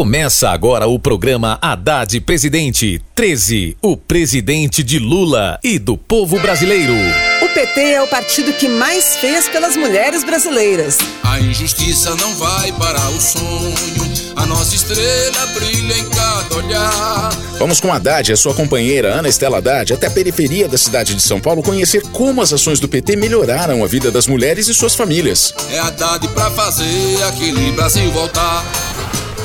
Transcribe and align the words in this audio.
Começa 0.00 0.48
agora 0.48 0.86
o 0.86 0.98
programa 0.98 1.58
Haddad 1.60 2.18
Presidente 2.22 3.02
13, 3.14 3.76
o 3.82 3.98
presidente 3.98 4.82
de 4.82 4.98
Lula 4.98 5.60
e 5.62 5.78
do 5.78 5.94
povo 5.94 6.40
brasileiro. 6.40 6.94
O 7.42 7.48
PT 7.50 7.80
é 7.82 8.00
o 8.00 8.08
partido 8.08 8.50
que 8.54 8.66
mais 8.66 9.18
fez 9.18 9.46
pelas 9.50 9.76
mulheres 9.76 10.24
brasileiras. 10.24 10.96
A 11.22 11.38
injustiça 11.38 12.14
não 12.16 12.34
vai 12.36 12.72
parar 12.72 13.10
o 13.10 13.20
sonho, 13.20 14.10
a 14.36 14.46
nossa 14.46 14.74
estrela 14.74 15.46
brilha 15.48 15.98
em 15.98 16.08
cada 16.08 16.56
olhar. 16.56 17.30
Vamos 17.58 17.78
com 17.78 17.92
Haddad 17.92 18.30
e 18.30 18.32
a 18.32 18.38
sua 18.38 18.54
companheira 18.54 19.12
Ana 19.12 19.28
Estela 19.28 19.58
Haddad 19.58 19.92
até 19.92 20.06
a 20.06 20.10
periferia 20.10 20.66
da 20.66 20.78
cidade 20.78 21.14
de 21.14 21.20
São 21.20 21.38
Paulo 21.38 21.62
conhecer 21.62 22.00
como 22.10 22.40
as 22.40 22.54
ações 22.54 22.80
do 22.80 22.88
PT 22.88 23.16
melhoraram 23.16 23.84
a 23.84 23.86
vida 23.86 24.10
das 24.10 24.26
mulheres 24.26 24.66
e 24.66 24.72
suas 24.72 24.94
famílias. 24.94 25.52
É 25.70 25.78
Haddad 25.78 26.26
pra 26.28 26.50
fazer 26.52 27.22
aquele 27.28 27.70
Brasil 27.72 28.10
voltar. 28.12 28.64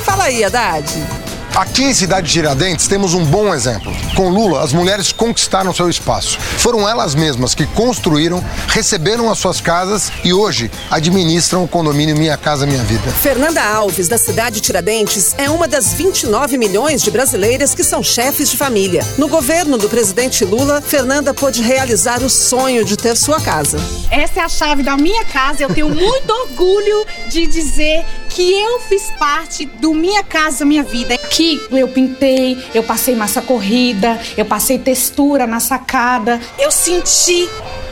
Fala 0.06 0.26
aí, 0.26 0.44
Haddad. 0.44 0.86
Aqui 1.56 1.82
em 1.82 1.92
Cidade 1.92 2.28
de 2.28 2.32
Tiradentes 2.34 2.86
temos 2.86 3.12
um 3.12 3.24
bom 3.24 3.52
exemplo. 3.52 3.92
Com 4.14 4.28
Lula, 4.28 4.62
as 4.62 4.72
mulheres 4.72 5.10
conquistaram 5.10 5.74
seu 5.74 5.90
espaço. 5.90 6.38
Foram 6.38 6.88
elas 6.88 7.16
mesmas 7.16 7.56
que 7.56 7.66
construíram, 7.66 8.44
receberam 8.68 9.28
as 9.28 9.38
suas 9.38 9.60
casas 9.60 10.12
e 10.22 10.32
hoje 10.32 10.70
administram 10.90 11.64
o 11.64 11.68
condomínio 11.68 12.16
Minha 12.16 12.36
Casa 12.36 12.66
Minha 12.66 12.84
Vida. 12.84 13.10
Fernanda 13.10 13.60
Alves, 13.60 14.06
da 14.06 14.16
cidade 14.16 14.56
de 14.56 14.60
Tiradentes, 14.60 15.34
é 15.38 15.50
uma 15.50 15.66
das 15.66 15.92
29 15.92 16.56
milhões 16.56 17.02
de 17.02 17.10
brasileiras 17.10 17.74
que 17.74 17.82
são 17.82 18.00
chefes 18.00 18.50
de 18.50 18.56
família. 18.56 19.02
No 19.18 19.26
governo 19.26 19.76
do 19.76 19.88
presidente 19.88 20.44
Lula, 20.44 20.80
Fernanda 20.80 21.34
pôde 21.34 21.62
realizar 21.62 22.22
o 22.22 22.30
sonho 22.30 22.84
de 22.84 22.96
ter 22.96 23.16
sua 23.16 23.40
casa. 23.40 23.78
Essa 24.08 24.38
é 24.38 24.42
a 24.44 24.48
chave 24.48 24.84
da 24.84 24.96
minha 24.96 25.24
casa. 25.24 25.64
Eu 25.64 25.74
tenho 25.74 25.88
muito 25.88 26.30
orgulho 26.30 27.04
de 27.28 27.46
dizer 27.48 28.04
que 28.36 28.52
eu 28.52 28.78
fiz 28.80 29.10
parte 29.12 29.64
do 29.64 29.94
Minha 29.94 30.22
Casa 30.22 30.62
Minha 30.62 30.82
Vida. 30.82 31.14
Aqui 31.14 31.58
eu 31.70 31.88
pintei, 31.88 32.62
eu 32.74 32.82
passei 32.82 33.16
massa 33.16 33.40
corrida, 33.40 34.20
eu 34.36 34.44
passei 34.44 34.78
textura 34.78 35.46
na 35.46 35.58
sacada. 35.58 36.38
Eu 36.58 36.70
senti 36.70 37.48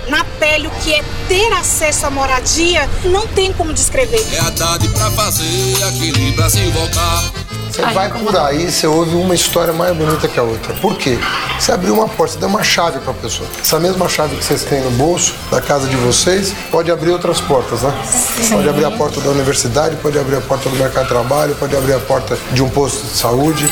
na 0.09 0.25
pele 0.39 0.69
o 0.69 0.71
que 0.83 0.95
é 0.95 1.05
ter 1.29 1.53
acesso 1.53 2.07
à 2.07 2.11
moradia, 2.11 2.89
não 3.05 3.27
tem 3.27 3.53
como 3.53 3.73
descrever. 3.73 4.25
É 4.33 4.41
Haddad 4.41 4.89
pra 4.89 5.11
fazer 5.13 5.85
aquele 5.85 6.33
Brasil 6.33 6.71
voltar. 6.73 7.45
Você 7.75 7.83
vai 7.87 8.09
por 8.09 8.37
aí, 8.37 8.71
você 8.71 8.87
ouve 8.87 9.17
uma 9.17 9.35
história 9.35 9.73
mais 9.73 9.97
bonita 9.97 10.29
que 10.29 10.39
a 10.39 10.45
outra. 10.45 10.73
Por 10.75 10.97
quê? 10.97 11.19
Você 11.59 11.73
abriu 11.73 11.93
uma 11.95 12.09
porta, 12.09 12.35
você 12.35 12.39
deu 12.39 12.49
uma 12.49 12.63
chave 12.63 13.01
para 13.01 13.11
a 13.11 13.15
pessoa. 13.15 13.49
Essa 13.61 13.81
mesma 13.81 14.09
chave 14.09 14.37
que 14.37 14.45
vocês 14.45 14.63
têm 14.63 14.81
no 14.81 14.93
bolso 14.93 15.35
da 15.51 15.61
casa 15.61 15.89
de 15.89 15.97
vocês 15.97 16.55
pode 16.71 16.93
abrir 16.93 17.11
outras 17.11 17.41
portas, 17.41 17.83
né? 17.83 17.93
Sim. 18.07 18.55
Pode 18.55 18.69
abrir 18.69 18.85
a 18.85 18.93
porta 18.93 19.21
da 19.21 19.31
universidade, 19.31 19.97
pode 19.97 20.17
abrir 20.17 20.37
a 20.37 20.41
porta 20.41 20.69
do 20.69 20.77
mercado 20.77 21.03
de 21.03 21.09
trabalho, 21.09 21.57
pode 21.57 21.77
abrir 21.77 21.95
a 21.95 21.99
porta 21.99 22.39
de 22.53 22.63
um 22.63 22.69
posto 22.69 23.03
de 23.07 23.17
saúde. 23.17 23.69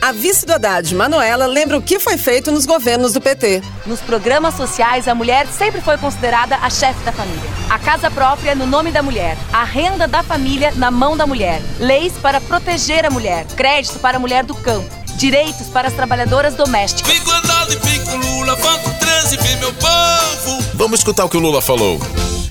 A 0.00 0.12
vice 0.12 0.46
do 0.46 0.52
Haddad, 0.52 0.94
Manuela, 0.94 1.46
lembra 1.46 1.76
o 1.76 1.82
que 1.82 1.98
foi 1.98 2.16
feito 2.16 2.52
nos 2.52 2.64
governos 2.66 3.12
do 3.12 3.20
PT. 3.20 3.62
Nos 3.86 4.00
programas 4.00 4.54
sociais, 4.54 5.08
a 5.08 5.14
mulher 5.14 5.46
sempre 5.48 5.80
foi 5.80 5.96
considerada 5.98 6.56
a 6.56 6.70
chefe 6.70 7.02
da 7.04 7.12
família. 7.12 7.50
A 7.70 7.78
casa 7.78 8.10
própria 8.10 8.54
no 8.54 8.66
nome 8.66 8.90
da 8.90 9.02
mulher. 9.02 9.36
A 9.52 9.64
renda 9.64 10.06
da 10.06 10.22
família 10.22 10.72
na 10.76 10.90
mão 10.90 11.16
da 11.16 11.26
mulher. 11.26 11.60
Leis 11.78 12.12
para 12.22 12.40
proteger 12.40 13.04
a 13.04 13.10
mulher. 13.10 13.46
Crédito 13.56 13.98
para 13.98 14.16
a 14.16 14.20
mulher 14.20 14.44
do 14.44 14.54
campo. 14.54 14.88
Direitos 15.16 15.68
para 15.68 15.88
as 15.88 15.94
trabalhadoras 15.94 16.54
domésticas. 16.54 17.10
Fico 17.10 17.30
andado 17.30 17.72
e 17.72 17.80
fico 17.80 18.16
Lula, 18.16 18.56
trans 19.00 19.32
e 19.32 19.56
meu 19.56 19.72
povo. 19.74 20.62
Vamos 20.74 21.00
escutar 21.00 21.24
o 21.24 21.28
que 21.28 21.36
o 21.36 21.40
Lula 21.40 21.62
falou. 21.62 21.98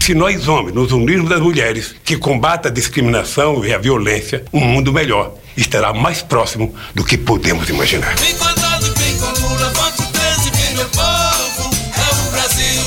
Se 0.05 0.13
nós 0.13 0.47
homens 0.47 0.75
nos 0.75 0.91
unirmos 0.91 1.29
das 1.29 1.41
mulheres 1.41 1.95
que 2.03 2.15
combatem 2.15 2.69
a 2.69 2.71
discriminação 2.71 3.65
e 3.65 3.73
a 3.73 3.79
violência, 3.79 4.45
um 4.53 4.59
mundo 4.59 4.93
melhor 4.93 5.33
estará 5.57 5.91
mais 5.93 6.21
próximo 6.21 6.75
do 6.93 7.03
que 7.03 7.17
podemos 7.17 7.67
imaginar. 7.69 8.15
Fico 8.19 8.43
andado 8.43 8.85
e 8.85 8.99
fico 8.99 9.25
Lula, 9.41 9.67
voto 9.71 10.03
trans 10.11 10.45
e 10.45 10.75
meu 10.75 10.85
povo. 10.89 11.71
É 11.97 12.13
um 12.13 12.31
Brasil 12.31 12.83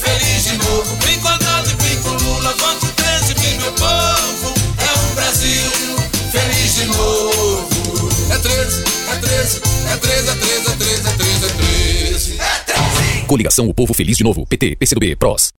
feliz 0.00 0.44
de 0.46 0.58
novo. 0.58 0.96
Fico 1.06 1.28
andado 1.28 1.68
e 1.68 1.76
fico 1.80 2.08
Lula, 2.08 2.52
voto 2.56 2.86
trans 2.96 3.30
e 3.30 3.58
meu 3.60 3.72
povo. 3.74 4.54
É 4.78 4.98
um 4.98 5.14
Brasil 5.14 5.70
feliz 6.32 6.74
de 6.74 6.86
novo. 6.86 8.08
É 8.32 8.36
13, 8.36 8.84
é 9.12 9.16
13, 9.16 9.62
é 9.92 9.96
13, 9.96 10.28
é 10.28 10.34
13, 10.34 10.70
é 10.70 10.74
13, 10.74 11.06
é 11.06 11.12
13, 11.12 11.46
é 11.46 11.48
13. 11.50 12.40
É 12.40 12.58
13. 12.66 12.78
Coligação 13.28 13.68
O 13.68 13.74
Povo 13.74 13.92
Feliz 13.92 14.16
de 14.16 14.24
Novo, 14.24 14.46
PT, 14.46 14.74
PCdoB, 14.74 15.14
PROS. 15.14 15.46